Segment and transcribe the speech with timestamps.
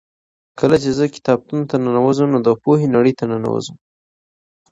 [0.59, 3.77] کله چې زه کتابتون ته ننوځم نو د پوهې نړۍ ته ننوځم.